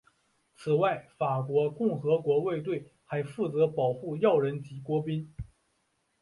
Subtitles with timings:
[0.55, 5.31] 此外法国共和国卫队还负责保护要人及国宾。